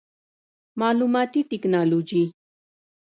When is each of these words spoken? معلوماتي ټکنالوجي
معلوماتي 0.79 1.41
ټکنالوجي 1.49 2.23